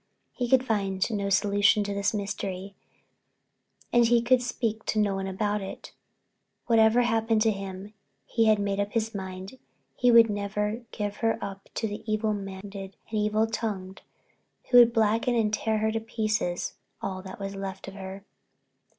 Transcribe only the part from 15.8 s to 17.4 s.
to pieces all that